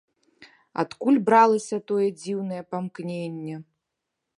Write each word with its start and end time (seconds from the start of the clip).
Адкуль 0.83 1.19
бралася 1.29 1.77
тое 1.91 2.07
дзіўнае 2.23 2.61
памкненне? 2.75 3.55